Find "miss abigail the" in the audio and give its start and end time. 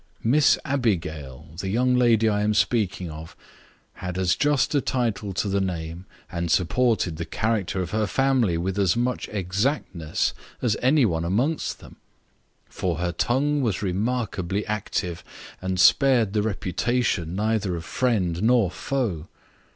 0.23-1.69